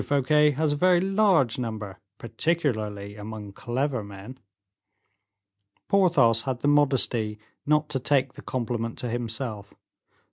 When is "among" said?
3.15-3.53